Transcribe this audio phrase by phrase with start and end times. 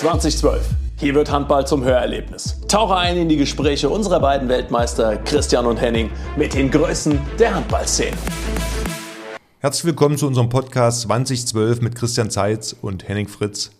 [0.00, 0.66] 2012.
[0.98, 2.58] Hier wird Handball zum Hörerlebnis.
[2.68, 7.54] Tauche ein in die Gespräche unserer beiden Weltmeister Christian und Henning mit den Größen der
[7.54, 8.16] Handballszene.
[9.58, 13.72] Herzlich willkommen zu unserem Podcast 2012 mit Christian Zeitz und Henning Fritz.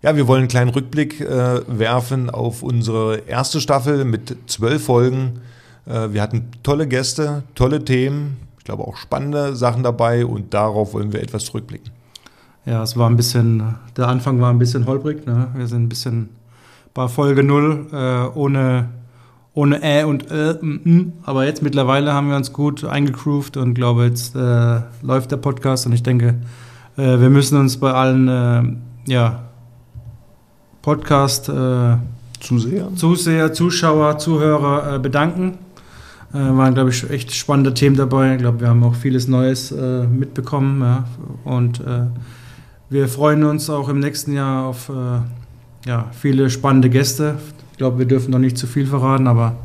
[0.00, 5.40] Ja, wir wollen einen kleinen Rückblick äh, werfen auf unsere erste Staffel mit zwölf Folgen.
[5.86, 10.94] Äh, wir hatten tolle Gäste, tolle Themen, ich glaube auch spannende Sachen dabei und darauf
[10.94, 11.90] wollen wir etwas zurückblicken.
[12.66, 13.62] Ja, es war ein bisschen,
[13.96, 15.26] der Anfang war ein bisschen holprig.
[15.26, 15.48] Ne?
[15.54, 16.30] Wir sind ein bisschen
[16.94, 18.88] bei Folge 0 äh, ohne,
[19.52, 21.12] ohne Ä und Ä, m, m.
[21.24, 25.84] aber jetzt mittlerweile haben wir uns gut eingegroovt und glaube, jetzt äh, läuft der Podcast
[25.86, 26.36] und ich denke,
[26.96, 29.40] äh, wir müssen uns bei allen äh, ja,
[30.80, 31.96] Podcast äh,
[32.40, 32.88] Zuseher.
[32.94, 35.58] Zuseher, Zuschauer, Zuhörer äh, bedanken.
[36.36, 38.32] Waren, glaube ich, echt spannende Themen dabei.
[38.32, 40.80] Ich glaube, wir haben auch vieles Neues mitbekommen.
[40.80, 41.04] Ja.
[41.44, 41.80] Und
[42.94, 47.38] wir freuen uns auch im nächsten Jahr auf äh, ja, viele spannende Gäste.
[47.72, 49.56] Ich glaube, wir dürfen noch nicht zu viel verraten, aber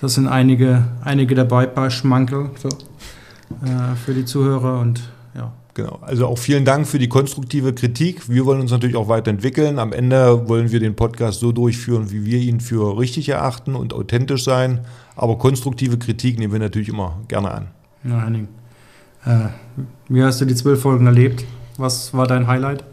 [0.00, 5.02] das sind einige, einige dabei, ein paar Schmankel so, äh, für die Zuhörer und
[5.36, 5.52] ja.
[5.74, 5.98] Genau.
[6.00, 8.30] Also auch vielen Dank für die konstruktive Kritik.
[8.30, 9.78] Wir wollen uns natürlich auch weiterentwickeln.
[9.78, 13.92] Am Ende wollen wir den Podcast so durchführen, wie wir ihn für richtig erachten und
[13.92, 14.80] authentisch sein.
[15.14, 17.66] Aber konstruktive Kritik nehmen wir natürlich immer gerne an.
[18.02, 18.48] Ja, Henning.
[19.26, 19.48] Äh,
[20.08, 21.44] wie hast du die zwölf Folgen erlebt?
[21.76, 22.84] Was war dein Highlight?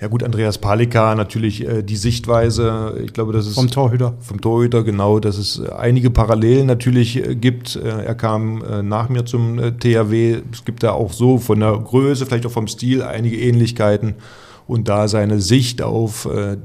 [0.00, 4.14] Ja gut, Andreas Palika natürlich äh, die Sichtweise, ich glaube, das ist Vom Torhüter.
[4.20, 7.74] vom Torhüter genau, dass es äh, einige Parallelen natürlich äh, gibt.
[7.74, 10.40] Äh, er kam äh, nach mir zum äh, THW.
[10.52, 14.14] Es gibt da auch so von der Größe, vielleicht auch vom Stil einige Ähnlichkeiten
[14.68, 16.58] und da seine Sicht auf äh,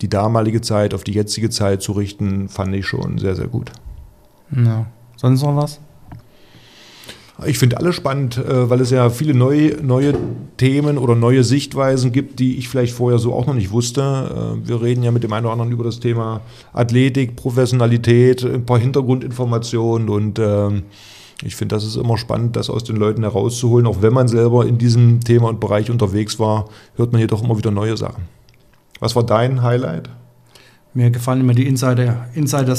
[0.00, 3.70] die damalige Zeit, auf die jetzige Zeit zu richten, fand ich schon sehr sehr gut.
[4.50, 4.86] Ja.
[5.16, 5.78] Sonst noch was?
[7.46, 10.14] Ich finde alle spannend, äh, weil es ja viele neue, neue
[10.56, 14.56] Themen oder neue Sichtweisen gibt, die ich vielleicht vorher so auch noch nicht wusste.
[14.62, 18.66] Äh, Wir reden ja mit dem einen oder anderen über das Thema Athletik, Professionalität, ein
[18.66, 20.82] paar Hintergrundinformationen und ähm,
[21.42, 23.86] ich finde, das ist immer spannend, das aus den Leuten herauszuholen.
[23.86, 27.56] Auch wenn man selber in diesem Thema und Bereich unterwegs war, hört man jedoch immer
[27.56, 28.24] wieder neue Sachen.
[28.98, 30.10] Was war dein Highlight?
[30.92, 32.76] Mir gefallen immer die Insider, Insider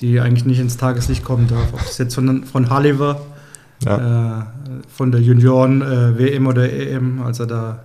[0.00, 1.72] die eigentlich nicht ins Tageslicht kommen darf.
[1.72, 3.20] Ob das jetzt von, von Halliver,
[3.84, 4.40] Ja.
[4.40, 4.42] äh,
[4.88, 7.84] von der Junioren äh, WM oder EM, als er da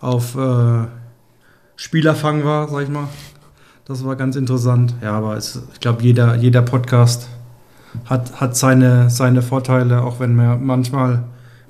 [0.00, 0.84] auf äh,
[1.76, 3.08] Spielerfang war, sag ich mal.
[3.86, 4.94] Das war ganz interessant.
[5.02, 7.28] Ja, aber es, ich glaube, jeder, jeder Podcast
[8.04, 11.24] hat, hat seine, seine Vorteile, auch wenn wir manchmal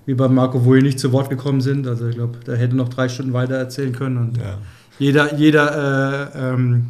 [0.07, 1.87] wie bei Marco Wui nicht zu Wort gekommen sind.
[1.87, 4.17] Also ich glaube, der hätte noch drei Stunden weiter erzählen können.
[4.19, 4.59] Und Ja.
[4.99, 6.87] jeder, jeder äh, ähm,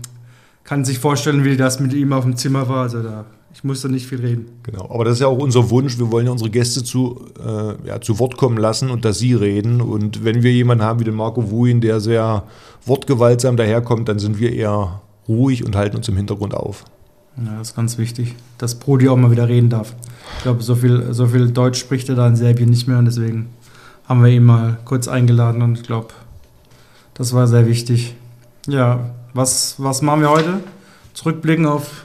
[0.70, 2.82] kann sich vorstellen, wie das mit ihm auf dem Zimmer war.
[2.82, 4.46] Also da, ich musste nicht viel reden.
[4.62, 5.98] Genau, aber das ist ja auch unser Wunsch.
[5.98, 9.34] Wir wollen ja unsere Gäste zu, äh, ja, zu Wort kommen lassen und dass sie
[9.34, 9.80] reden.
[9.80, 12.44] Und wenn wir jemanden haben wie den Marco Wuin, der sehr
[12.86, 16.84] wortgewaltsam daherkommt, dann sind wir eher ruhig und halten uns im Hintergrund auf.
[17.36, 19.96] Ja, das ist ganz wichtig, dass Prodi auch mal wieder reden darf.
[20.36, 23.06] Ich glaube, so viel, so viel Deutsch spricht er da in Serbien nicht mehr und
[23.06, 23.48] deswegen
[24.04, 26.10] haben wir ihn mal kurz eingeladen und ich glaube,
[27.14, 28.14] das war sehr wichtig.
[28.68, 30.60] Ja, was, was machen wir heute?
[31.14, 32.04] Zurückblicken auf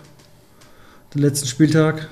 [1.13, 2.09] den letzten Spieltag.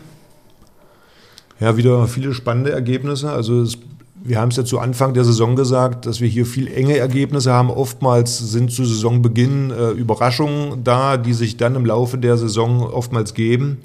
[1.60, 3.32] Ja, wieder viele spannende Ergebnisse.
[3.32, 3.78] Also es,
[4.24, 7.54] wir haben es ja zu Anfang der Saison gesagt, dass wir hier viel enge Ergebnisse
[7.54, 7.70] haben.
[7.70, 13.34] Oftmals sind zu Saisonbeginn äh, Überraschungen da, die sich dann im Laufe der Saison oftmals
[13.34, 13.80] geben.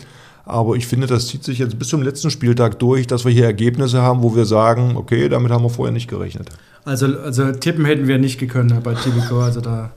[0.48, 3.44] Aber ich finde, das zieht sich jetzt bis zum letzten Spieltag durch, dass wir hier
[3.44, 6.48] Ergebnisse haben, wo wir sagen, okay, damit haben wir vorher nicht gerechnet.
[6.86, 9.90] Also, also tippen hätten wir nicht gekonnt bei Tibico, also da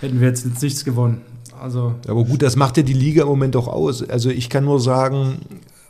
[0.00, 1.22] hätten wir jetzt nichts gewonnen.
[1.60, 4.08] Also Aber gut, das macht ja die Liga im Moment auch aus.
[4.08, 5.38] Also ich kann nur sagen,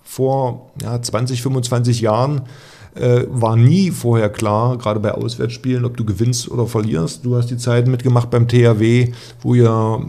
[0.03, 2.41] vor ja, 20, 25 Jahren
[2.94, 7.22] äh, war nie vorher klar, gerade bei Auswärtsspielen, ob du gewinnst oder verlierst.
[7.26, 9.12] Du hast die Zeiten mitgemacht beim THW,
[9.43, 10.06] wo ihr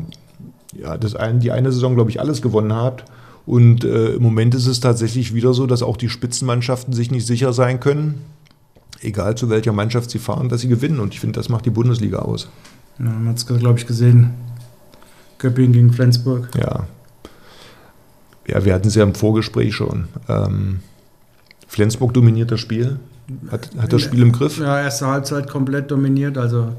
[0.79, 3.03] ja, das ein, die eine Saison, glaube ich, alles gewonnen habt.
[3.47, 7.25] Und äh, im Moment ist es tatsächlich wieder so, dass auch die Spitzenmannschaften sich nicht
[7.25, 8.25] sicher sein können,
[9.01, 10.99] egal zu welcher Mannschaft sie fahren, dass sie gewinnen.
[10.99, 12.49] Und ich finde, das macht die Bundesliga aus.
[12.99, 14.31] ja, man hat es, glaube ich, gesehen.
[15.39, 16.49] Göppingen gegen Flensburg.
[16.59, 16.87] Ja.
[18.49, 20.09] Ja, wir hatten es ja im Vorgespräch schon.
[20.27, 20.81] Ähm,
[21.69, 22.99] Flensburg dominiert das Spiel,
[23.49, 24.59] hat, hat das Spiel im Griff.
[24.59, 26.73] Ja, erste Halbzeit komplett dominiert, also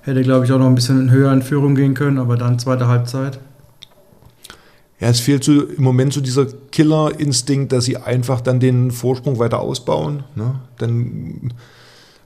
[0.00, 2.86] hätte, glaube ich, auch noch ein bisschen höher in Führung gehen können, aber dann zweite
[2.86, 3.38] Halbzeit.
[5.00, 9.38] Ja, es fehlt so im Moment so dieser Killerinstinkt, dass sie einfach dann den Vorsprung
[9.38, 10.24] weiter ausbauen.
[10.34, 10.56] Ne?
[10.76, 11.54] Dann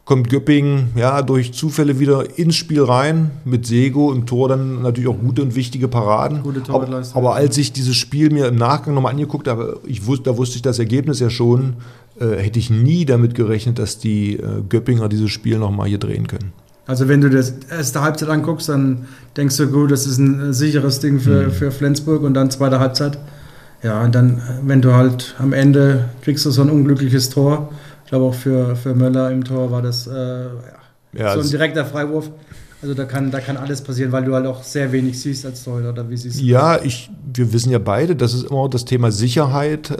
[0.05, 5.09] kommt Göppingen ja durch Zufälle wieder ins Spiel rein, mit Sego im Tor dann natürlich
[5.09, 6.43] auch gute und wichtige Paraden.
[6.43, 10.25] Gute aber, aber als ich dieses Spiel mir im Nachgang nochmal angeguckt habe, ich wusste,
[10.31, 11.75] da wusste ich das Ergebnis ja schon,
[12.21, 16.27] äh, hätte ich nie damit gerechnet, dass die äh, Göppinger dieses Spiel nochmal hier drehen
[16.27, 16.53] können.
[16.87, 21.01] Also wenn du das erste Halbzeit anguckst, dann denkst du, gut, das ist ein sicheres
[21.01, 21.51] Ding für, mhm.
[21.51, 23.19] für Flensburg und dann zweite Halbzeit.
[23.83, 27.73] Ja, und dann, wenn du halt am Ende kriegst du so ein unglückliches Tor.
[28.05, 30.47] Ich glaube auch für, für Möller im Tor war das äh,
[31.13, 32.31] ja, so ein direkter Freiwurf.
[32.85, 35.65] Also da kann, da kann alles passieren, weil du halt auch sehr wenig siehst als
[35.65, 38.85] Torhüter, oder wie siehst du Ja, ich, wir wissen ja beide, dass es immer das
[38.85, 39.97] Thema Sicherheit äh,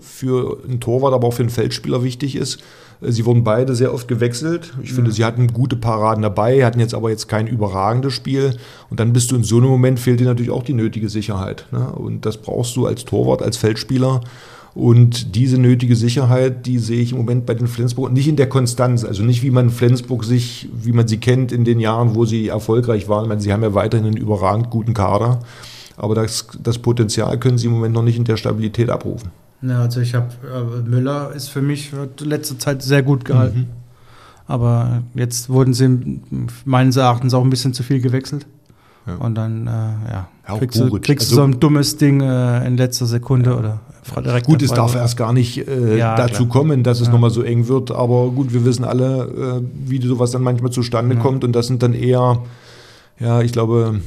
[0.00, 2.58] für einen Torwart, aber auch für einen Feldspieler wichtig ist.
[3.00, 4.72] Äh, sie wurden beide sehr oft gewechselt.
[4.82, 4.96] Ich ja.
[4.96, 8.56] finde, sie hatten gute Paraden dabei, hatten jetzt aber jetzt kein überragendes Spiel.
[8.90, 11.66] Und dann bist du in so einem Moment, fehlt dir natürlich auch die nötige Sicherheit.
[11.70, 11.88] Ne?
[11.92, 14.22] Und das brauchst du als Torwart, als Feldspieler.
[14.78, 18.48] Und diese nötige Sicherheit, die sehe ich im Moment bei den Flensburg nicht in der
[18.48, 22.24] Konstanz, also nicht wie man Flensburg sich, wie man sie kennt in den Jahren, wo
[22.24, 23.24] sie erfolgreich waren.
[23.24, 25.40] Ich meine, sie haben ja weiterhin einen überragend guten Kader,
[25.96, 29.32] aber das, das Potenzial können sie im Moment noch nicht in der Stabilität abrufen.
[29.62, 31.90] Ja, also ich habe äh, Müller ist für mich
[32.20, 33.58] letzte Zeit sehr gut gehalten.
[33.58, 33.66] Mhm.
[34.46, 36.20] Aber jetzt wurden sie
[36.64, 38.46] meines Erachtens auch ein bisschen zu viel gewechselt.
[39.08, 39.24] Ja.
[39.24, 42.66] Und dann äh, ja, ja kriegst, du, kriegst also, du, so ein dummes Ding äh,
[42.66, 43.56] in letzter Sekunde ja.
[43.56, 43.80] oder
[44.24, 44.46] direkt.
[44.46, 46.48] Gut, es darf erst gar nicht äh, dazu klar.
[46.48, 47.12] kommen, dass es ja.
[47.12, 47.90] nochmal so eng wird.
[47.90, 51.44] Aber gut, wir wissen alle, äh, wie sowas dann manchmal zustande kommt.
[51.44, 52.42] Und das sind dann eher,
[53.18, 54.00] ja, ich glaube,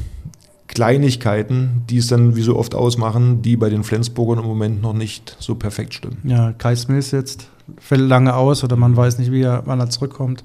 [0.68, 4.94] Kleinigkeiten, die es dann wie so oft ausmachen, die bei den Flensburgern im Moment noch
[4.94, 6.20] nicht so perfekt stimmen.
[6.24, 7.50] Ja, Kai Smith jetzt
[7.80, 10.44] fällt lange aus oder man weiß nicht, wie er, wann er zurückkommt.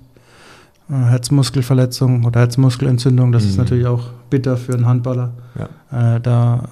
[0.88, 3.50] Äh, Herzmuskelverletzung oder Herzmuskelentzündung, das mhm.
[3.50, 5.32] ist natürlich auch bitter für einen Handballer.
[5.58, 6.16] Ja.
[6.16, 6.64] Äh, da,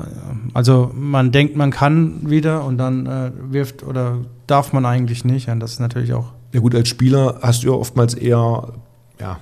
[0.53, 5.49] also man denkt, man kann wieder und dann äh, wirft oder darf man eigentlich nicht.
[5.49, 6.33] Und das ist natürlich auch.
[6.53, 8.69] Ja gut, als Spieler hast du ja oftmals eher
[9.21, 9.39] ja,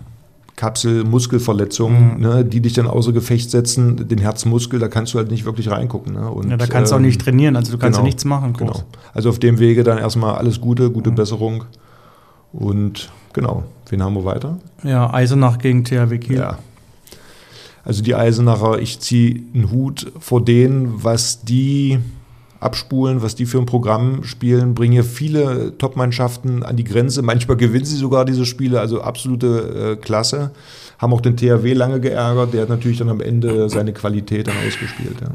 [0.56, 2.20] Kapsel-Muskelverletzungen, mhm.
[2.20, 4.08] ne, die dich dann außer Gefecht setzen.
[4.08, 6.14] Den Herzmuskel, da kannst du halt nicht wirklich reingucken.
[6.14, 6.30] Ne?
[6.30, 8.24] Und, ja, da kannst du ähm, auch nicht trainieren, also du kannst genau, ja nichts
[8.24, 8.52] machen.
[8.54, 8.68] Groß.
[8.68, 8.84] Genau.
[9.12, 11.16] Also auf dem Wege dann erstmal alles Gute, gute mhm.
[11.16, 11.64] Besserung.
[12.52, 14.58] Und genau, wen haben wir weiter?
[14.82, 16.38] Ja, Eisenach gegen THW Kiel.
[16.38, 16.58] Ja.
[17.84, 21.98] Also die Eisenacher, ich ziehe einen Hut vor denen, was die
[22.60, 27.22] abspulen, was die für ein Programm spielen, bringen hier viele Top-Mannschaften an die Grenze.
[27.22, 30.52] Manchmal gewinnen sie sogar diese Spiele, also absolute äh, Klasse.
[30.98, 34.54] Haben auch den THW lange geärgert, der hat natürlich dann am Ende seine Qualität dann
[34.66, 35.20] ausgespielt.
[35.20, 35.28] Ja.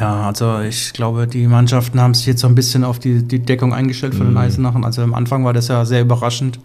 [0.00, 3.40] Ja, also ich glaube, die Mannschaften haben sich jetzt so ein bisschen auf die, die
[3.40, 4.30] Deckung eingestellt von mhm.
[4.30, 4.84] den Eisenachen.
[4.84, 6.60] Also am Anfang war das ja sehr überraschend,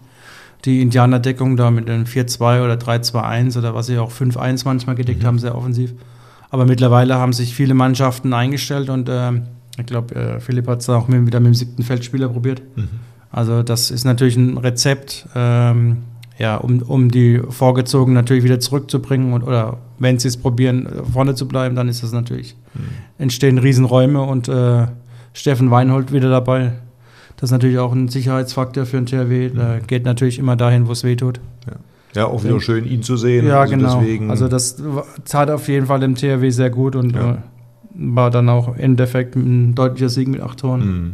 [0.64, 5.22] die Indianerdeckung da mit den 4-2 oder 3-2-1 oder was sie auch 5-1 manchmal gedeckt
[5.22, 5.26] mhm.
[5.26, 5.94] haben, sehr offensiv.
[6.50, 9.32] Aber mittlerweile haben sich viele Mannschaften eingestellt und äh,
[9.78, 12.62] ich glaube, äh, Philipp hat es auch mit, wieder mit dem siebten Feldspieler probiert.
[12.76, 12.88] Mhm.
[13.30, 15.98] Also das ist natürlich ein Rezept, ähm,
[16.38, 21.34] ja, um, um die Vorgezogenen natürlich wieder zurückzubringen und, oder wenn sie es probieren, vorne
[21.34, 22.80] zu bleiben, dann ist das natürlich, mhm.
[23.18, 24.86] entstehen Riesenräume und äh,
[25.32, 26.72] Steffen Weinhold wieder dabei.
[27.38, 29.50] Das ist natürlich auch ein Sicherheitsfaktor für den THW.
[29.50, 29.86] Mhm.
[29.86, 31.40] geht natürlich immer dahin, wo es weh tut.
[31.66, 32.22] Ja.
[32.22, 32.26] ja.
[32.26, 33.46] auch wieder schön, ihn zu sehen.
[33.46, 34.00] Ja, also genau.
[34.00, 34.82] Deswegen also das
[35.24, 37.32] tat auf jeden Fall dem THW sehr gut und ja.
[37.32, 37.36] äh,
[37.94, 40.80] war dann auch im Endeffekt ein deutlicher Sieg mit acht Toren.
[40.80, 41.12] Mhm.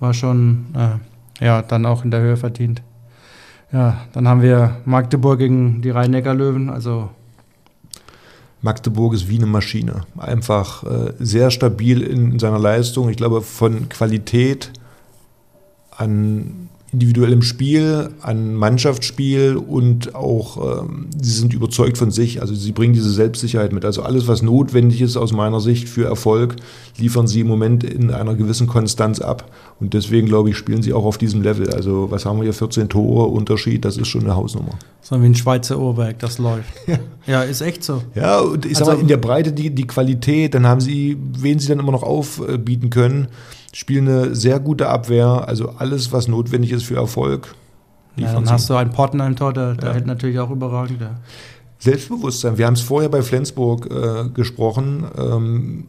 [0.00, 2.82] War schon, äh, ja, dann auch in der Höhe verdient.
[3.72, 7.10] Ja, dann haben wir Magdeburg gegen die Rhein-Neckar-Löwen, also
[8.60, 10.02] Magdeburg ist wie eine Maschine.
[10.16, 13.08] Einfach äh, sehr stabil in seiner Leistung.
[13.08, 14.72] Ich glaube, von Qualität
[15.98, 22.40] an individuellem Spiel, an Mannschaftsspiel und auch ähm, sie sind überzeugt von sich.
[22.40, 23.84] Also sie bringen diese Selbstsicherheit mit.
[23.84, 26.56] Also alles, was notwendig ist aus meiner Sicht für Erfolg,
[26.96, 29.50] liefern sie im Moment in einer gewissen Konstanz ab.
[29.80, 31.68] Und deswegen, glaube ich, spielen sie auch auf diesem Level.
[31.74, 34.72] Also was haben wir hier, 14 Tore Unterschied, das ist schon eine Hausnummer.
[35.02, 36.72] So wie ein Schweizer Uhrwerk, das läuft.
[36.86, 36.98] Ja.
[37.26, 38.02] ja, ist echt so.
[38.14, 41.18] Ja, und ich also, sag mal, in der Breite die, die Qualität, dann haben sie,
[41.38, 43.28] wen sie dann immer noch aufbieten können
[43.72, 47.54] spielen eine sehr gute Abwehr, also alles, was notwendig ist für Erfolg.
[48.16, 49.94] Ja, dann hast du einen Pottenheim Tor, der, der ja.
[49.94, 51.00] hält natürlich auch überragend.
[51.00, 51.16] Ja.
[51.78, 55.04] Selbstbewusstsein, wir haben es vorher bei Flensburg äh, gesprochen.
[55.16, 55.84] Ähm,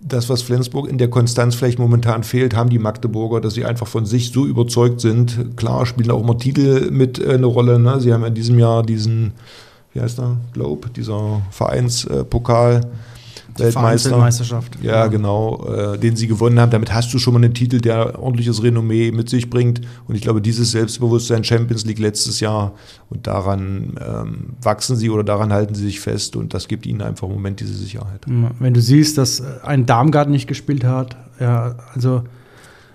[0.00, 3.86] das, was Flensburg in der Konstanz vielleicht momentan fehlt, haben die Magdeburger, dass sie einfach
[3.86, 5.56] von sich so überzeugt sind.
[5.56, 7.78] Klar spielen auch immer Titel mit äh, eine Rolle.
[7.78, 8.00] Ne?
[8.00, 9.32] Sie haben in diesem Jahr diesen,
[9.94, 12.82] wie heißt der, Globe, dieser Vereinspokal.
[12.82, 12.86] Äh,
[13.58, 14.16] Weltmeister.
[14.16, 14.78] Meisterschaft.
[14.82, 16.70] Ja, ja, genau, äh, den sie gewonnen haben.
[16.70, 19.80] Damit hast du schon mal einen Titel, der ordentliches Renommee mit sich bringt.
[20.06, 22.74] Und ich glaube, dieses Selbstbewusstsein Champions League letztes Jahr
[23.10, 27.02] und daran ähm, wachsen sie oder daran halten sie sich fest und das gibt ihnen
[27.02, 28.22] einfach im Moment diese Sicherheit.
[28.26, 32.22] Wenn du siehst, dass ein Darmgard nicht gespielt hat, ja, also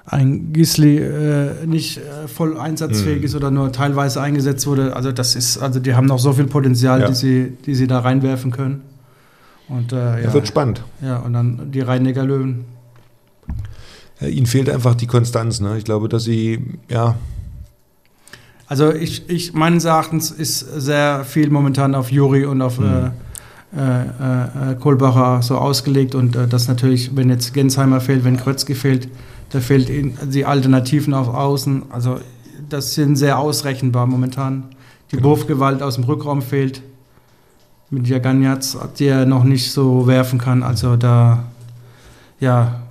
[0.06, 3.25] ein Gisli äh, nicht äh, voll einsatzfähig mhm.
[3.25, 4.96] ist oder nur teilweise eingesetzt wurde.
[4.96, 7.08] Also das ist, also die haben noch so viel Potenzial, ja.
[7.08, 8.82] die, sie, die sie da reinwerfen können.
[9.68, 10.84] Und, äh, ja, wird spannend.
[11.01, 12.65] Ja, und dann die Rhein-Neckar Löwen.
[14.20, 15.62] Ja, ihnen fehlt einfach die Konstanz.
[15.62, 15.77] Ne?
[15.77, 17.15] Ich glaube, dass sie, ja.
[18.68, 23.12] Also ich, ich meines Erachtens ist sehr viel momentan auf Juri und auf mhm.
[23.75, 28.75] äh, äh, Kohlbacher so ausgelegt und äh, das natürlich, wenn jetzt Gensheimer fehlt, wenn Krötzke
[28.75, 29.10] fehlt,
[29.50, 29.89] da fehlt
[30.34, 31.84] die Alternativen auf Außen.
[31.89, 32.20] Also
[32.70, 34.63] das sind sehr ausrechenbar momentan.
[35.12, 35.30] Die genau.
[35.30, 36.82] Wurfgewalt aus dem Rückraum fehlt.
[37.93, 40.63] Mit Jaganjatz, der noch nicht so werfen kann.
[40.63, 41.43] Also da,
[42.39, 42.81] ja.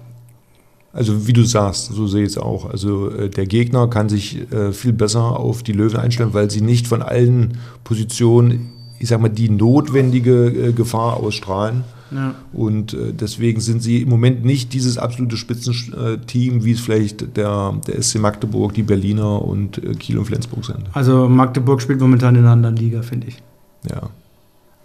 [0.92, 2.68] Also wie du sagst, so sehe ich es auch.
[2.68, 6.60] Also äh, der Gegner kann sich äh, viel besser auf die Löwen einstellen, weil sie
[6.60, 11.84] nicht von allen Positionen, ich sag mal, die notwendige äh, Gefahr ausstrahlen.
[12.10, 12.34] Ja.
[12.52, 17.74] Und äh, deswegen sind sie im Moment nicht dieses absolute Spitzenteam, wie es vielleicht der,
[17.86, 20.84] der SC Magdeburg, die Berliner und äh, Kiel und Flensburg sind.
[20.92, 23.38] Also Magdeburg spielt momentan in einer anderen Liga, finde ich.
[23.88, 24.10] Ja.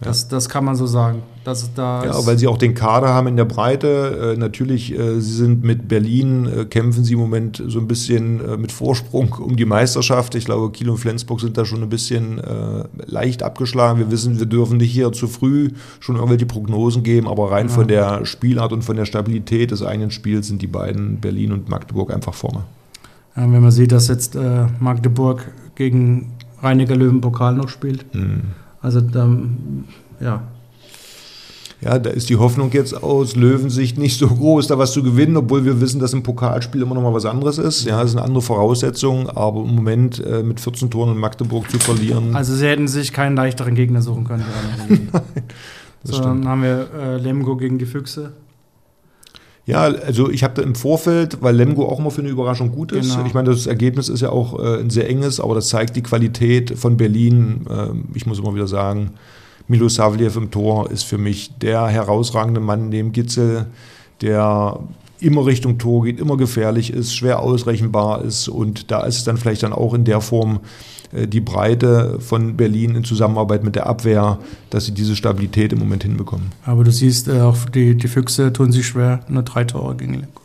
[0.01, 1.23] Das, das kann man so sagen.
[1.45, 4.33] Das, da ja, weil sie auch den Kader haben in der Breite.
[4.35, 8.43] Äh, natürlich, äh, sie sind mit Berlin, äh, kämpfen sie im Moment so ein bisschen
[8.43, 10.35] äh, mit Vorsprung um die Meisterschaft.
[10.35, 13.99] Ich glaube, Kiel und Flensburg sind da schon ein bisschen äh, leicht abgeschlagen.
[13.99, 15.69] Wir wissen, wir dürfen nicht hier zu früh
[16.01, 17.73] schon irgendwelche Prognosen geben, aber rein ja.
[17.73, 21.69] von der Spielart und von der Stabilität des eigenen Spiels sind die beiden, Berlin und
[21.69, 22.63] Magdeburg, einfach vorne.
[23.37, 28.13] Ja, wenn man sieht, dass jetzt äh, Magdeburg gegen Reiniger Löwen Pokal noch spielt.
[28.13, 28.41] Mhm
[28.85, 29.27] also da,
[30.19, 30.43] ja.
[31.81, 35.35] Ja, da ist die Hoffnung jetzt aus Löwensicht nicht so groß, da was zu gewinnen,
[35.37, 37.85] obwohl wir wissen, dass im Pokalspiel immer noch mal was anderes ist.
[37.85, 41.69] Ja, das ist eine andere Voraussetzung, aber im Moment äh, mit 14 Toren in Magdeburg
[41.69, 42.35] zu verlieren.
[42.35, 44.45] Also sie hätten sich keinen leichteren Gegner suchen können.
[44.89, 45.09] Nein,
[46.03, 48.33] das so, dann haben wir äh, Lemgo gegen die Füchse.
[49.67, 53.13] Ja, also ich habe im Vorfeld, weil Lemgo auch immer für eine Überraschung gut ist.
[53.13, 53.25] Genau.
[53.25, 56.03] Ich meine, das Ergebnis ist ja auch äh, ein sehr enges, aber das zeigt die
[56.03, 57.65] Qualität von Berlin.
[57.69, 59.11] Ähm, ich muss immer wieder sagen,
[59.67, 63.65] Milo Savliev im Tor ist für mich der herausragende Mann neben Gitzel,
[64.21, 64.79] der
[65.19, 69.37] immer Richtung Tor geht, immer gefährlich ist, schwer ausrechenbar ist und da ist es dann
[69.37, 70.59] vielleicht dann auch in der Form
[71.13, 75.79] äh, die Breite von Berlin in Zusammenarbeit mit der Abwehr, dass sie diese Stabilität im
[75.79, 76.51] Moment hinbekommen.
[76.65, 80.13] Aber du siehst, äh, auch die, die Füchse tun sich schwer, nur drei Tore gegen
[80.13, 80.44] Lemgo.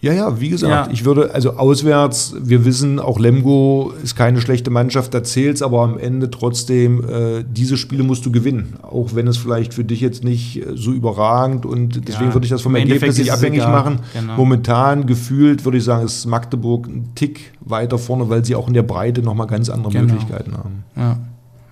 [0.00, 0.92] Ja, ja, wie gesagt, ja.
[0.92, 5.62] ich würde, also auswärts, wir wissen, auch Lemgo ist keine schlechte Mannschaft, da zählt es
[5.62, 8.74] aber am Ende trotzdem, äh, diese Spiele musst du gewinnen.
[8.82, 12.44] Auch wenn es vielleicht für dich jetzt nicht äh, so überragend und deswegen ja, würde
[12.44, 13.72] ich das vom Ergebnis nicht abhängig egal.
[13.72, 14.00] machen.
[14.12, 14.36] Genau.
[14.36, 18.74] Momentan gefühlt würde ich sagen, ist Magdeburg ein Tick weiter vorne, weil sie auch in
[18.74, 20.12] der Breite nochmal ganz andere genau.
[20.12, 20.84] Möglichkeiten haben.
[20.94, 21.16] Ja.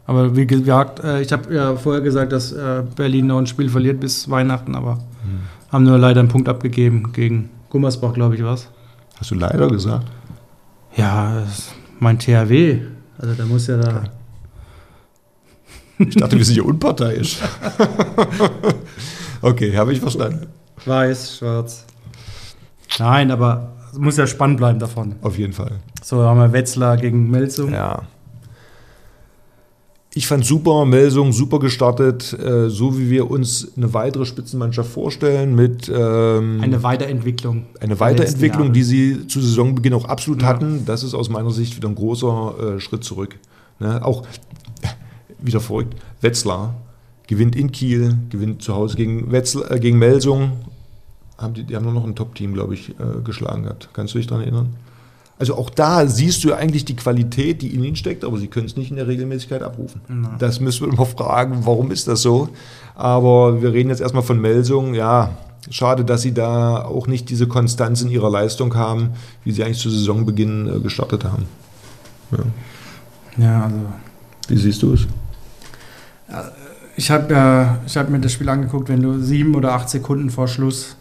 [0.06, 3.68] Aber wie gesagt, äh, ich habe ja vorher gesagt, dass äh, Berlin noch ein Spiel
[3.68, 5.00] verliert bis Weihnachten, aber hm.
[5.70, 8.68] haben nur leider einen Punkt abgegeben gegen Gummersbach, glaube ich, was.
[9.18, 10.06] Hast du leider gesagt?
[10.94, 11.42] Ja,
[11.98, 12.82] mein THW.
[13.18, 14.04] Also da muss ja da.
[15.98, 17.40] Ich dachte, wir sind hier unparteiisch.
[19.42, 20.46] okay, habe ich verstanden.
[20.84, 21.84] Weiß, schwarz.
[23.00, 25.16] Nein, aber es muss ja spannend bleiben davon.
[25.22, 25.80] Auf jeden Fall.
[26.00, 27.72] So haben wir Wetzlar gegen Melsung.
[27.72, 28.02] Ja.
[30.16, 35.56] Ich fand super, Melsung super gestartet, äh, so wie wir uns eine weitere Spitzenmannschaft vorstellen
[35.56, 37.66] mit ähm, eine Weiterentwicklung.
[37.80, 40.48] Eine Weiterentwicklung, die sie zu Saisonbeginn auch absolut ja.
[40.48, 40.84] hatten.
[40.86, 43.36] Das ist aus meiner Sicht wieder ein großer äh, Schritt zurück.
[43.80, 44.04] Ne?
[44.04, 44.24] Auch
[45.40, 45.96] wieder verrückt.
[46.20, 46.76] Wetzlar
[47.26, 50.52] gewinnt in Kiel, gewinnt zu Hause gegen, Wetzlar, äh, gegen Melsung.
[51.38, 53.88] Haben die, die haben nur noch ein Top-Team, glaube ich, äh, geschlagen gehabt.
[53.92, 54.76] Kannst du dich daran erinnern?
[55.38, 58.66] Also auch da siehst du eigentlich die Qualität, die in ihnen steckt, aber sie können
[58.66, 60.00] es nicht in der Regelmäßigkeit abrufen.
[60.08, 60.36] Nein.
[60.38, 62.48] Das müssen wir immer fragen, warum ist das so?
[62.94, 64.94] Aber wir reden jetzt erstmal von Melsung.
[64.94, 65.36] Ja,
[65.70, 69.10] schade, dass sie da auch nicht diese Konstanz in ihrer Leistung haben,
[69.42, 71.46] wie sie eigentlich zu Saisonbeginn äh, gestartet haben.
[72.30, 73.76] Ja, ja also.
[74.48, 75.06] Wie siehst du es?
[76.96, 80.46] Ich habe ja, hab mir das Spiel angeguckt, wenn du sieben oder acht Sekunden vor
[80.46, 80.96] Schluss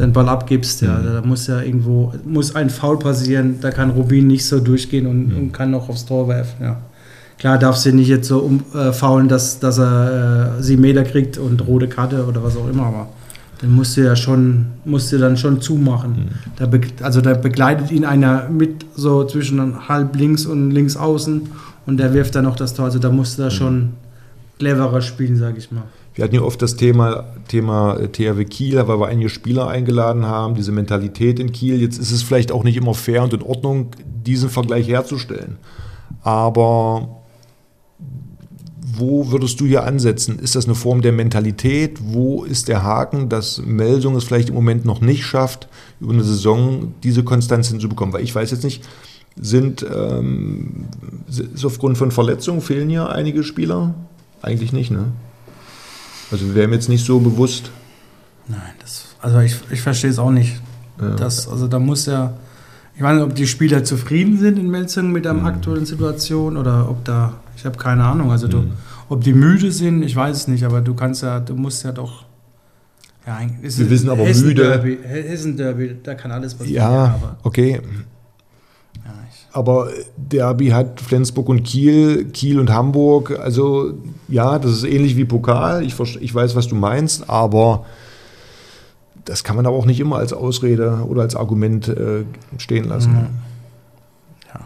[0.00, 1.04] den Ball abgibst, ja, mhm.
[1.04, 5.28] da muss ja irgendwo, muss ein Foul passieren, da kann Rubin nicht so durchgehen und,
[5.28, 5.36] mhm.
[5.36, 6.78] und kann noch aufs Tor werfen, ja.
[7.38, 11.38] Klar darf sie nicht jetzt so umfaulen, äh, dass, dass er äh, sieben Meter kriegt
[11.38, 13.08] und rote Karte oder was auch immer, aber
[13.60, 16.10] dann musst du ja schon, musst du dann schon zumachen.
[16.10, 16.28] Mhm.
[16.56, 21.42] Da also da begleitet ihn einer mit so zwischen halb links und links außen
[21.86, 22.86] und der wirft dann noch das Tor.
[22.86, 23.90] Also da musst du da schon
[24.58, 25.82] cleverer spielen, sage ich mal.
[26.14, 30.26] Wir hatten ja oft das Thema, Thema äh, THW Kiel, weil wir einige Spieler eingeladen
[30.26, 31.80] haben, diese Mentalität in Kiel.
[31.80, 35.58] Jetzt ist es vielleicht auch nicht immer fair und in Ordnung, diesen Vergleich herzustellen.
[36.22, 37.20] Aber
[39.00, 40.38] wo würdest du hier ansetzen?
[40.38, 41.98] Ist das eine Form der Mentalität?
[42.02, 45.68] Wo ist der Haken, dass Meldung es vielleicht im Moment noch nicht schafft,
[46.00, 48.12] über eine Saison diese Konstanz hinzubekommen?
[48.12, 48.84] Weil ich weiß jetzt nicht,
[49.40, 50.86] sind ähm,
[51.64, 53.94] aufgrund von Verletzungen fehlen hier einige Spieler?
[54.42, 55.12] Eigentlich nicht, ne?
[56.30, 57.70] Also wäre mir jetzt nicht so bewusst.
[58.46, 60.60] Nein, das, also ich, ich verstehe es auch nicht.
[61.00, 61.10] Ja.
[61.16, 62.34] Das, also da muss ja
[63.00, 65.46] Ich weiß nicht, ob die Spieler zufrieden sind in Melzing mit der mhm.
[65.46, 68.30] aktuellen Situation oder ob da, ich habe keine Ahnung.
[68.30, 68.72] Also, du, mhm.
[69.08, 71.92] ob die müde sind, ich weiß es nicht, aber du kannst ja, du musst ja
[71.92, 72.26] doch.
[73.26, 74.64] Ja, Wir wissen aber Hessen müde.
[74.64, 76.76] Derby, Hessen Derby, da kann alles passieren.
[76.76, 77.80] Ja, okay.
[79.52, 83.38] Aber Derby hat Flensburg und Kiel, Kiel und Hamburg.
[83.38, 83.94] Also
[84.28, 85.82] ja, das ist ähnlich wie Pokal.
[85.84, 87.84] Ich, ich weiß, was du meinst, aber
[89.24, 92.24] das kann man aber auch nicht immer als Ausrede oder als Argument äh,
[92.58, 93.12] stehen lassen.
[93.12, 93.28] Mhm.
[94.54, 94.60] Ja.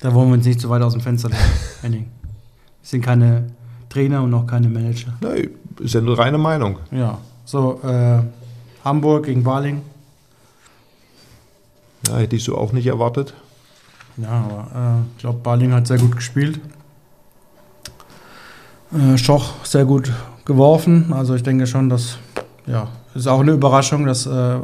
[0.00, 1.38] Da wollen wir uns nicht zu weit aus dem Fenster legen.
[1.82, 2.04] wir
[2.82, 3.46] sind keine
[3.88, 5.14] Trainer und noch keine Manager.
[5.20, 6.78] Nein, ist ja eine reine Meinung.
[6.90, 7.18] Ja.
[7.44, 8.20] So, äh,
[8.84, 9.82] Hamburg gegen Baling.
[12.08, 13.34] Ja, hätte ich so auch nicht erwartet.
[14.16, 16.60] Ja, aber äh, ich glaube, Baling hat sehr gut gespielt.
[18.92, 20.12] Äh, Schoch sehr gut
[20.44, 21.12] geworfen.
[21.12, 22.18] Also ich denke schon, dass
[22.66, 24.56] ja, ist auch eine Überraschung, dass äh,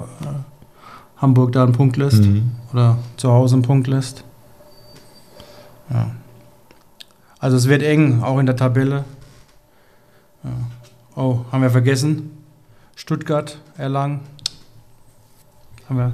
[1.17, 2.53] Hamburg da einen Punkt lässt mhm.
[2.73, 4.25] oder zu Hause einen Punkt lässt.
[5.91, 6.11] Ja.
[7.39, 9.05] Also es wird eng, auch in der Tabelle.
[10.45, 10.51] Ja.
[11.17, 12.31] Oh, haben wir vergessen?
[12.95, 14.21] Stuttgart, Erlangen.
[15.89, 16.13] Haben wir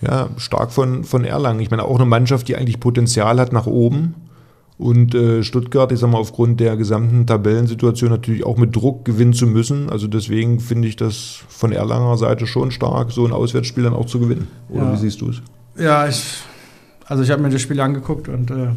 [0.00, 1.60] ja, stark von, von Erlangen.
[1.60, 4.14] Ich meine, auch eine Mannschaft, die eigentlich Potenzial hat nach oben.
[4.78, 9.32] Und äh, Stuttgart, ich sag mal, aufgrund der gesamten Tabellensituation natürlich auch mit Druck gewinnen
[9.32, 9.88] zu müssen.
[9.88, 14.04] Also deswegen finde ich das von Erlanger Seite schon stark, so ein Auswärtsspiel dann auch
[14.04, 14.48] zu gewinnen.
[14.68, 14.92] Oder ja.
[14.92, 15.40] wie siehst du es?
[15.78, 16.40] Ja, ich,
[17.06, 18.68] also ich habe mir das Spiel angeguckt und äh,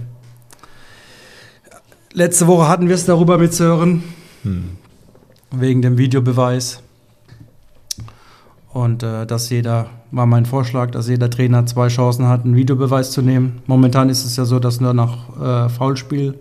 [2.13, 4.03] letzte Woche hatten wir es darüber mit Sören,
[4.43, 4.77] hm.
[5.51, 6.81] wegen dem Videobeweis.
[8.71, 13.11] Und äh, dass jeder, war mein Vorschlag, dass jeder Trainer zwei Chancen hat, einen Videobeweis
[13.11, 13.61] zu nehmen.
[13.65, 16.35] Momentan ist es ja so, dass nur nach äh, Foulspiel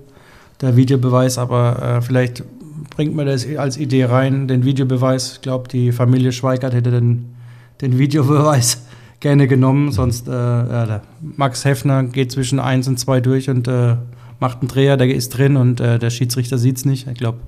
[0.61, 2.45] der Videobeweis, aber äh, vielleicht
[2.91, 5.35] bringt man das als Idee rein, den Videobeweis.
[5.35, 7.35] Ich glaube, die Familie Schweigert hätte den,
[7.81, 8.83] den Videobeweis
[9.21, 13.97] gerne genommen, sonst äh, ja, Max Heffner geht zwischen 1 und 2 durch und äh,
[14.39, 17.07] macht einen Dreher, der ist drin und äh, der Schiedsrichter sieht es nicht.
[17.09, 17.39] Ich glaube,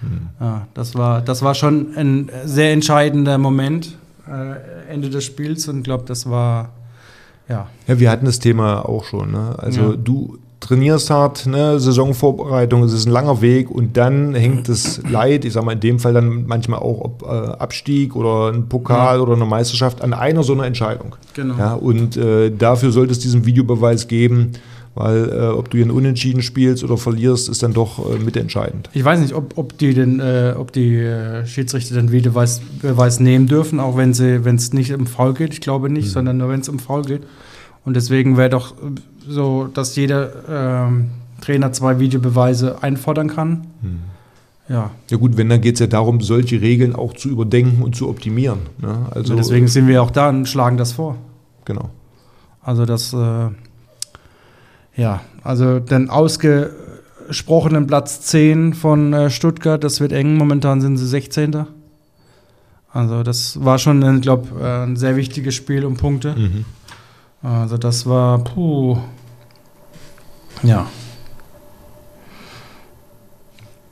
[0.00, 0.28] hm.
[0.40, 3.96] ja, das, war, das war schon ein sehr entscheidender Moment
[4.28, 6.70] äh, Ende des Spiels und glaube, das war
[7.48, 7.68] ja.
[7.86, 9.32] Ja, wir hatten das Thema auch schon.
[9.32, 9.54] Ne?
[9.58, 9.96] Also ja.
[9.96, 11.78] du trainierst hart, ne?
[11.78, 15.80] Saisonvorbereitung, es ist ein langer Weg und dann hängt das Leid, ich sag mal in
[15.80, 19.22] dem Fall dann manchmal auch ob äh, Abstieg oder ein Pokal ja.
[19.22, 21.16] oder eine Meisterschaft an einer so einer Entscheidung.
[21.34, 21.56] Genau.
[21.58, 24.52] Ja, und äh, dafür sollte es diesen Videobeweis geben,
[24.94, 28.90] weil äh, ob du hier einen Unentschieden spielst oder verlierst, ist dann doch äh, mitentscheidend.
[28.92, 33.20] Ich weiß nicht, ob, ob die, den, äh, ob die äh, Schiedsrichter den Videobeweis Beweis
[33.20, 35.52] nehmen dürfen, auch wenn es nicht um Foul geht.
[35.52, 36.10] Ich glaube nicht, mhm.
[36.10, 37.22] sondern nur wenn es um Foul geht.
[37.84, 38.74] Und deswegen wäre doch
[39.28, 43.66] so, dass jeder ähm, Trainer zwei Videobeweise einfordern kann.
[43.82, 43.98] Mhm.
[44.68, 44.90] Ja.
[45.10, 48.08] ja gut, wenn, dann geht es ja darum, solche Regeln auch zu überdenken und zu
[48.08, 48.60] optimieren.
[48.80, 49.06] Ne?
[49.10, 51.16] Also, ja, deswegen sind wir auch da und schlagen das vor.
[51.66, 51.90] Genau.
[52.62, 53.48] Also das äh,
[54.96, 60.36] ja, also den ausgesprochenen Platz 10 von äh, Stuttgart, das wird eng.
[60.36, 61.66] Momentan sind sie 16.
[62.92, 66.34] Also das war schon, ich glaube, äh, ein sehr wichtiges Spiel um Punkte.
[66.36, 66.64] Mhm.
[67.42, 68.96] Also das war, puh,
[70.62, 70.86] ja.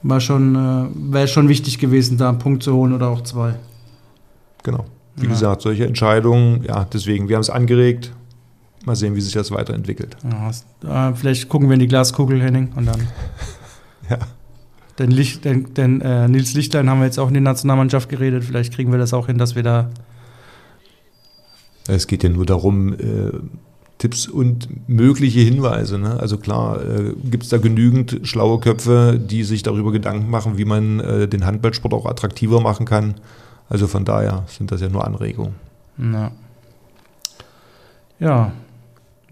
[0.04, 3.54] War schon, äh, wäre schon wichtig gewesen, da einen Punkt zu holen oder auch zwei.
[4.62, 4.84] Genau.
[5.16, 5.32] Wie ja.
[5.32, 8.12] gesagt, solche Entscheidungen, ja, deswegen, wir haben es angeregt,
[8.84, 10.16] Mal sehen, wie sich das weiterentwickelt.
[10.82, 13.00] Ja, äh, vielleicht gucken wir in die Glaskugel, Henning, und dann.
[14.10, 14.18] ja.
[14.98, 18.44] Den, Licht, den, den äh, Nils Lichtlein haben wir jetzt auch in die Nationalmannschaft geredet.
[18.44, 19.90] Vielleicht kriegen wir das auch hin, dass wir da.
[21.88, 23.32] Es geht ja nur darum, äh,
[24.02, 25.96] Tipps und mögliche Hinweise.
[25.96, 26.18] Ne?
[26.18, 30.64] Also klar, äh, gibt es da genügend schlaue Köpfe, die sich darüber Gedanken machen, wie
[30.64, 33.14] man äh, den Handballsport auch attraktiver machen kann.
[33.68, 35.54] Also von daher sind das ja nur Anregungen.
[35.98, 36.32] Ja.
[38.18, 38.52] ja.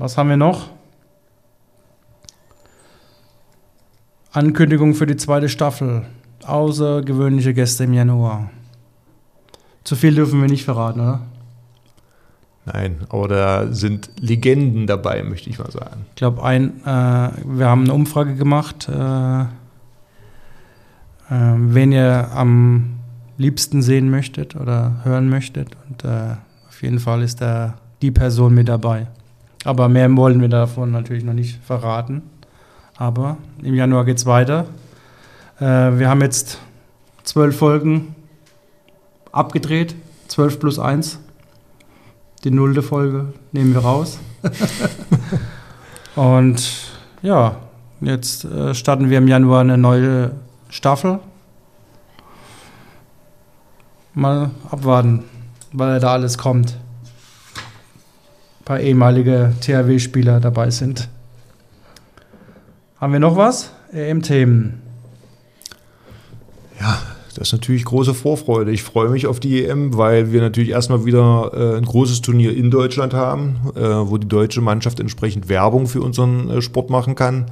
[0.01, 0.71] Was haben wir noch?
[4.33, 6.07] Ankündigung für die zweite Staffel.
[6.43, 8.49] Außergewöhnliche Gäste im Januar.
[9.85, 11.21] Zu viel dürfen wir nicht verraten, oder?
[12.65, 16.07] Nein, aber da sind Legenden dabei, möchte ich mal sagen.
[16.09, 19.47] Ich glaube, ein, äh, wir haben eine Umfrage gemacht, äh, äh,
[21.29, 23.01] wen ihr am
[23.37, 25.77] liebsten sehen möchtet oder hören möchtet.
[25.91, 26.37] Und äh,
[26.69, 29.07] auf jeden Fall ist da die Person mit dabei.
[29.65, 32.23] Aber mehr wollen wir davon natürlich noch nicht verraten.
[32.97, 34.67] Aber im Januar geht es weiter.
[35.59, 36.59] Äh, wir haben jetzt
[37.25, 38.15] zwölf Folgen
[39.33, 39.95] abgedreht,
[40.29, 41.19] zwölf plus eins.
[42.45, 44.19] Die nullte Folge nehmen wir raus.
[46.17, 46.91] Und
[47.23, 47.57] ja,
[48.01, 50.33] jetzt äh, starten wir im Januar eine neue
[50.71, 51.21] Staffel.
[54.15, 55.25] Mal abwarten,
[55.73, 56.77] weil da alles kommt.
[58.61, 61.09] Ein paar ehemalige THW-Spieler dabei sind.
[63.01, 63.73] Haben wir noch was?
[63.93, 64.83] EM-Themen.
[66.79, 66.99] Ja,
[67.35, 68.71] das ist natürlich große Vorfreude.
[68.71, 72.55] Ich freue mich auf die EM, weil wir natürlich erstmal wieder äh, ein großes Turnier
[72.57, 77.15] in Deutschland haben, äh, wo die deutsche Mannschaft entsprechend Werbung für unseren äh, Sport machen
[77.15, 77.51] kann.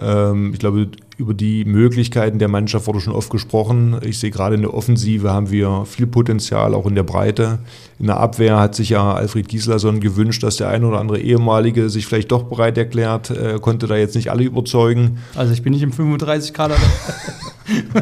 [0.00, 3.96] Ähm, ich glaube, über die Möglichkeiten der Mannschaft wurde schon oft gesprochen.
[4.02, 7.58] Ich sehe gerade in der Offensive haben wir viel Potenzial, auch in der Breite.
[7.98, 11.90] In der Abwehr hat sich ja Alfred Gislason gewünscht, dass der ein oder andere ehemalige
[11.90, 13.30] sich vielleicht doch bereit erklärt.
[13.30, 15.18] Er konnte da jetzt nicht alle überzeugen.
[15.34, 16.76] Also ich bin nicht im 35 Kader.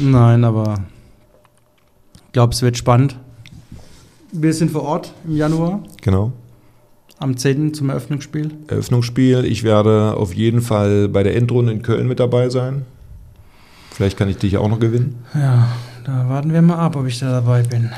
[0.00, 0.74] Nein, aber
[2.26, 3.18] ich glaube, es wird spannend.
[4.32, 5.82] Wir sind vor Ort im Januar.
[6.02, 6.32] Genau
[7.18, 7.74] am 10.
[7.74, 8.50] zum Eröffnungsspiel?
[8.68, 9.44] Eröffnungsspiel.
[9.44, 12.84] Ich werde auf jeden Fall bei der Endrunde in Köln mit dabei sein.
[13.90, 15.24] Vielleicht kann ich dich auch noch gewinnen.
[15.34, 15.68] Ja,
[16.04, 17.90] da warten wir mal ab, ob ich da dabei bin.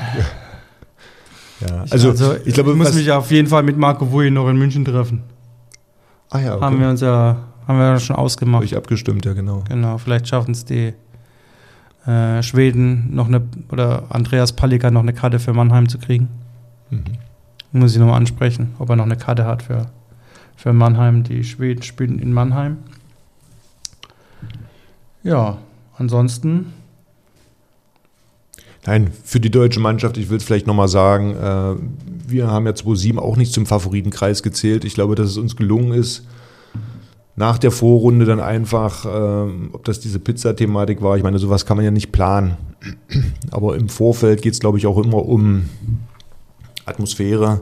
[1.59, 4.31] Ja, also, ich, also, ich glaube, ich muss mich auf jeden Fall mit Marco Wui
[4.31, 5.23] noch in München treffen.
[6.29, 6.63] Ah ja, okay.
[6.63, 8.63] Haben wir uns ja, haben wir schon ausgemacht.
[8.63, 9.63] Ich abgestimmt, ja genau.
[9.67, 10.93] Genau, vielleicht schaffen es die
[12.05, 16.29] äh, Schweden noch eine, oder Andreas Palika noch eine Karte für Mannheim zu kriegen.
[16.91, 17.03] Mhm.
[17.71, 19.91] Muss ich nochmal ansprechen, ob er noch eine Karte hat für,
[20.55, 21.23] für Mannheim.
[21.23, 22.77] Die Schweden spielen in Mannheim.
[25.23, 25.57] Ja,
[25.97, 26.73] ansonsten.
[28.85, 31.75] Nein, für die deutsche Mannschaft, ich will es vielleicht nochmal sagen, äh,
[32.27, 34.85] wir haben ja 2007 auch nicht zum Favoritenkreis gezählt.
[34.85, 36.25] Ich glaube, dass es uns gelungen ist,
[37.35, 41.77] nach der Vorrunde dann einfach, äh, ob das diese Pizza-Thematik war, ich meine, sowas kann
[41.77, 42.57] man ja nicht planen.
[43.51, 45.69] Aber im Vorfeld geht es, glaube ich, auch immer um
[46.89, 47.61] Atmosphäre.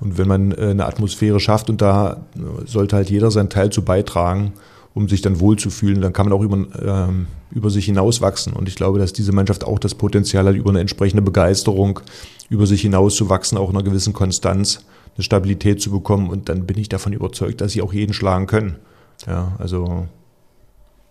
[0.00, 3.70] Und wenn man äh, eine Atmosphäre schafft und da äh, sollte halt jeder seinen Teil
[3.70, 4.54] zu beitragen,
[4.94, 8.52] um sich dann wohlzufühlen, dann kann man auch über, ähm, über sich hinauswachsen.
[8.52, 12.00] Und ich glaube, dass diese Mannschaft auch das Potenzial hat, über eine entsprechende Begeisterung
[12.48, 14.84] über sich hinauszuwachsen, auch in einer gewissen Konstanz,
[15.16, 16.28] eine Stabilität zu bekommen.
[16.28, 18.76] Und dann bin ich davon überzeugt, dass sie auch jeden schlagen können.
[19.26, 20.08] Ja, also.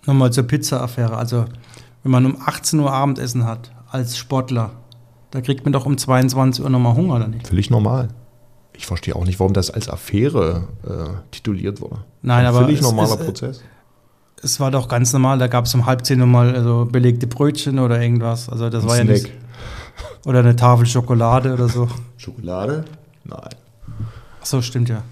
[0.06, 1.18] Nochmal zur Pizza-Affäre.
[1.18, 1.46] Also,
[2.04, 4.72] wenn man um 18 Uhr Abendessen hat als Sportler,
[5.32, 7.48] da kriegt man doch um 22 Uhr nochmal Hunger, oder nicht?
[7.48, 8.10] Völlig normal.
[8.74, 11.98] Ich verstehe auch nicht, warum das als Affäre äh, tituliert wurde.
[12.22, 12.62] Nein, Ein aber.
[12.62, 13.64] Völlig normaler es, Prozess.
[14.42, 17.78] Es war doch ganz normal, da gab es um halb zehn nochmal also belegte Brötchen
[17.78, 18.48] oder irgendwas.
[18.48, 19.08] Also das Ein war Snack.
[19.08, 19.32] ja nicht.
[20.26, 21.90] Oder eine Tafel Schokolade oder so.
[22.18, 22.86] Schokolade?
[23.26, 23.50] Nein.
[24.42, 25.04] Ach so, stimmt ja.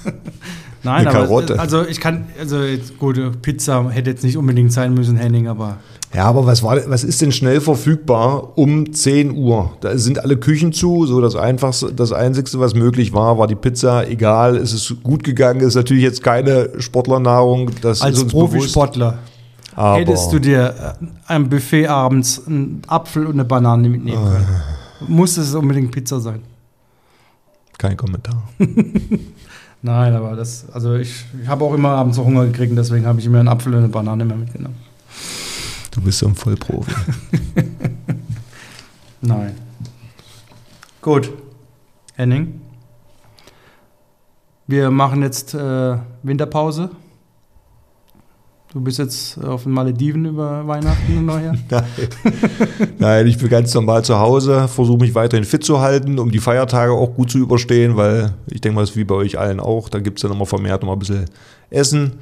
[0.82, 1.54] Nein, eine Karotte.
[1.54, 5.46] aber also ich kann, also jetzt, gut, Pizza hätte jetzt nicht unbedingt sein müssen, Henning,
[5.46, 5.76] aber
[6.14, 9.72] ja, aber was, war, was ist denn schnell verfügbar um 10 Uhr?
[9.80, 13.54] Da sind alle Küchen zu, so das einfachste, das Einzigste, was möglich war, war die
[13.54, 14.06] Pizza.
[14.06, 17.70] Egal, es ist gut gegangen, ist natürlich jetzt keine Sportlernahrung.
[17.80, 19.18] Das Als Profisportler
[19.74, 24.46] hättest du dir äh, am Buffet abends einen Apfel und eine Banane mitnehmen können.
[24.46, 25.10] Äh.
[25.10, 26.42] Muss es unbedingt Pizza sein?
[27.78, 28.48] Kein Kommentar.
[29.82, 33.28] Nein, aber das, also ich, ich habe auch immer abends Hunger gekriegt, deswegen habe ich
[33.28, 34.76] mir einen Apfel und eine Banane mehr mitgenommen.
[35.92, 36.90] Du bist so ein Vollprofi.
[39.20, 39.54] Nein.
[41.00, 41.30] Gut.
[42.14, 42.60] Henning.
[44.66, 46.90] Wir machen jetzt äh, Winterpause.
[48.72, 51.54] Du bist jetzt auf den Malediven über Weihnachten und Neujahr?
[51.70, 51.84] Nein.
[52.98, 56.38] Nein, ich bin ganz normal zu Hause, versuche mich weiterhin fit zu halten, um die
[56.38, 59.60] Feiertage auch gut zu überstehen, weil ich denke mal, es ist wie bei euch allen
[59.60, 59.90] auch.
[59.90, 61.26] Da gibt es dann immer vermehrt noch mal ein bisschen
[61.68, 62.14] Essen.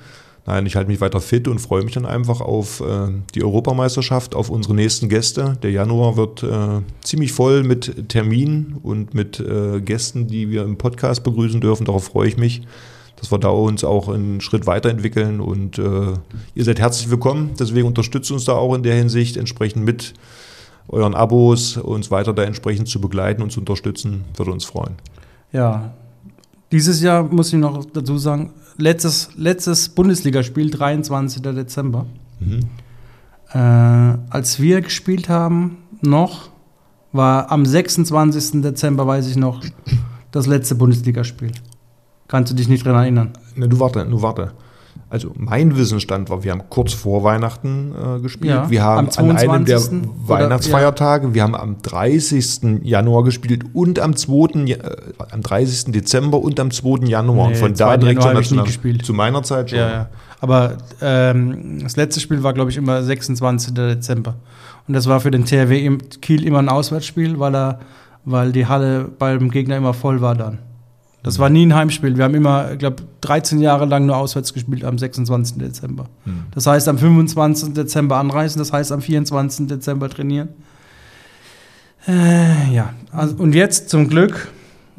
[0.46, 4.35] Nein, ich halte mich weiter fit und freue mich dann einfach auf äh, die Europameisterschaft,
[4.35, 5.57] auf unsere nächsten Gäste.
[5.62, 10.79] Der Januar wird äh, ziemlich voll mit Terminen und mit äh, Gästen, die wir im
[10.79, 11.85] Podcast begrüßen dürfen.
[11.85, 12.62] Darauf freue ich mich,
[13.16, 16.14] dass wir da uns auch einen Schritt weiterentwickeln und äh,
[16.55, 17.50] ihr seid herzlich willkommen.
[17.59, 20.14] Deswegen unterstützt uns da auch in der Hinsicht entsprechend mit
[20.88, 24.94] euren Abos, uns weiter da entsprechend zu begleiten und zu unterstützen, würde uns freuen.
[25.53, 25.94] Ja,
[26.72, 31.42] dieses Jahr muss ich noch dazu sagen, letztes, letztes Bundesligaspiel, 23.
[31.42, 32.06] Dezember.
[32.40, 32.60] Mhm.
[33.52, 33.58] Äh,
[34.30, 36.50] als wir gespielt haben, noch,
[37.12, 38.62] war am 26.
[38.62, 39.62] Dezember, weiß ich noch,
[40.30, 41.52] das letzte Bundesligaspiel.
[42.28, 43.32] Kannst du dich nicht dran erinnern?
[43.56, 44.52] Ne, du warte, du warte.
[45.11, 48.55] Also mein Wissensstand war, wir haben kurz vor Weihnachten äh, gespielt.
[48.55, 51.35] Ja, wir haben an einem der Weihnachtsfeiertage, ja.
[51.35, 52.85] wir haben am 30.
[52.85, 54.70] Januar gespielt und am 2.
[54.70, 54.79] Äh,
[55.33, 55.92] am 30.
[55.92, 57.07] Dezember und am 2.
[57.07, 57.49] Januar.
[57.49, 59.05] Nee, und von da direkt Januar schon gespielt.
[59.05, 59.81] zu meiner Zeit schon.
[59.81, 60.09] Ja, ja.
[60.38, 63.75] Aber ähm, das letzte Spiel war, glaube ich, immer 26.
[63.75, 64.37] Dezember.
[64.87, 67.81] Und das war für den THW Kiel immer ein Auswärtsspiel, weil, er,
[68.25, 70.61] weil die Halle beim Gegner immer voll war dann.
[71.22, 72.16] Das war nie ein Heimspiel.
[72.16, 75.59] Wir haben immer, ich glaube, 13 Jahre lang nur auswärts gespielt am 26.
[75.59, 76.06] Dezember.
[76.24, 76.44] Mhm.
[76.52, 77.74] Das heißt, am 25.
[77.74, 79.66] Dezember anreisen, das heißt, am 24.
[79.66, 80.48] Dezember trainieren.
[82.09, 84.48] Äh, ja, also, und jetzt zum Glück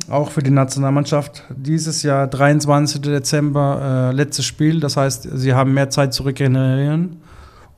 [0.10, 3.02] auch für die Nationalmannschaft dieses Jahr 23.
[3.02, 4.80] Dezember äh, letztes Spiel.
[4.80, 7.18] Das heißt, sie haben mehr Zeit zu regenerieren.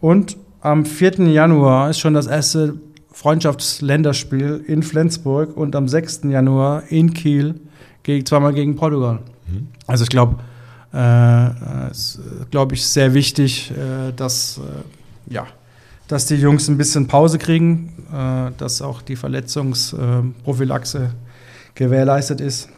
[0.01, 1.27] Und am 4.
[1.27, 2.75] Januar ist schon das erste
[3.11, 6.21] Freundschaftsländerspiel in Flensburg und am 6.
[6.23, 7.61] Januar in Kiel
[8.03, 9.19] gegen, zweimal gegen Portugal.
[9.47, 9.67] Mhm.
[9.87, 10.37] Also ich glaube,
[10.93, 12.19] äh, ist,
[12.51, 15.47] glaube ich, sehr wichtig, äh, dass, äh, ja,
[16.07, 21.11] dass die Jungs ein bisschen Pause kriegen, äh, dass auch die Verletzungsprophylaxe
[21.73, 22.69] gewährleistet ist.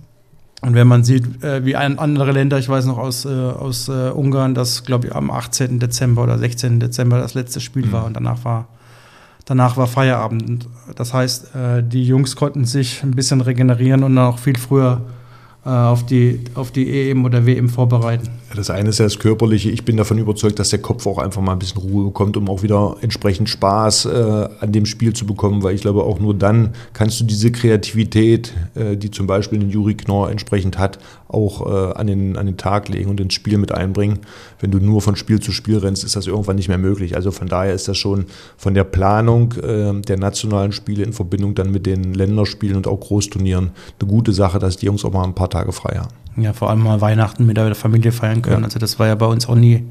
[0.62, 4.56] Und wenn man sieht, äh, wie andere Länder, ich weiß noch aus, äh, aus Ungarn,
[4.56, 5.80] dass, glaube ich, am 18.
[5.80, 6.80] Dezember oder 16.
[6.80, 7.92] Dezember das letzte Spiel mhm.
[7.92, 8.68] war und danach war
[9.48, 10.68] danach war Feierabend.
[10.96, 11.52] Das heißt,
[11.84, 15.15] die Jungs konnten sich ein bisschen regenerieren und dann auch viel früher äh,
[15.66, 18.30] auf die, auf die EM oder WM vorbereiten.
[18.54, 19.70] Das eine ist ja das Körperliche.
[19.72, 22.50] Ich bin davon überzeugt, dass der Kopf auch einfach mal ein bisschen Ruhe bekommt, um
[22.50, 26.34] auch wieder entsprechend Spaß äh, an dem Spiel zu bekommen, weil ich glaube, auch nur
[26.34, 31.66] dann kannst du diese Kreativität, äh, die zum Beispiel den Juri Knorr entsprechend hat, auch
[31.66, 34.20] äh, an, den, an den Tag legen und ins Spiel mit einbringen.
[34.60, 37.16] Wenn du nur von Spiel zu Spiel rennst, ist das irgendwann nicht mehr möglich.
[37.16, 38.26] Also von daher ist das schon
[38.58, 43.00] von der Planung äh, der nationalen Spiele in Verbindung dann mit den Länderspielen und auch
[43.00, 46.25] Großturnieren eine gute Sache, dass die Jungs auch mal ein paar Tage frei haben.
[46.38, 48.60] Ja, vor allem mal Weihnachten mit der Familie feiern können.
[48.60, 48.66] Ja.
[48.66, 49.86] Also das war ja bei uns auch nie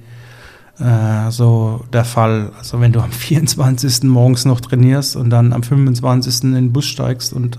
[0.79, 2.53] äh, so der Fall.
[2.59, 4.05] Also wenn du am 24.
[4.05, 6.45] morgens noch trainierst und dann am 25.
[6.45, 7.59] in den Bus steigst und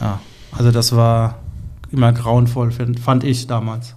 [0.00, 0.20] ja,
[0.52, 1.38] also das war
[1.90, 3.94] immer grauenvoll, fand ich damals.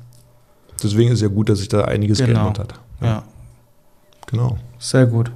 [0.82, 2.34] Deswegen ist es ja gut, dass sich da einiges genau.
[2.34, 2.80] geändert hat.
[3.02, 3.08] Ja.
[3.08, 3.24] ja.
[4.28, 4.58] Genau.
[4.78, 5.32] Sehr gut.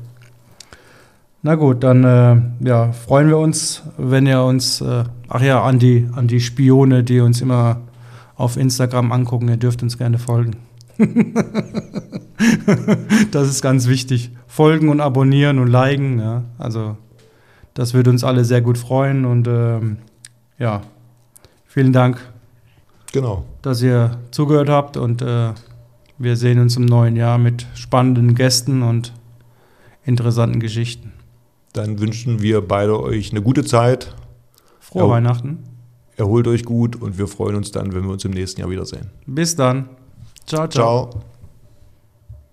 [1.41, 5.79] Na gut, dann äh, ja, freuen wir uns, wenn ihr uns, äh, ach ja, an
[5.79, 7.77] die, an die Spione, die uns immer
[8.35, 9.49] auf Instagram angucken.
[9.49, 10.55] Ihr dürft uns gerne folgen.
[13.31, 14.31] das ist ganz wichtig.
[14.47, 16.19] Folgen und abonnieren und liken.
[16.19, 16.43] Ja.
[16.57, 16.97] Also,
[17.73, 19.25] das würde uns alle sehr gut freuen.
[19.25, 19.97] Und ähm,
[20.57, 20.81] ja,
[21.65, 22.19] vielen Dank,
[23.11, 23.45] genau.
[23.61, 24.97] dass ihr zugehört habt.
[24.97, 25.53] Und äh,
[26.17, 29.13] wir sehen uns im neuen Jahr mit spannenden Gästen und
[30.03, 31.13] interessanten Geschichten.
[31.73, 34.13] Dann wünschen wir beide euch eine gute Zeit.
[34.79, 35.09] Frohe ja.
[35.09, 35.59] Weihnachten.
[36.21, 39.09] Erholt euch gut und wir freuen uns dann, wenn wir uns im nächsten Jahr wiedersehen.
[39.25, 39.89] Bis dann.
[40.45, 41.09] Ciao, ciao.
[41.09, 41.21] ciao.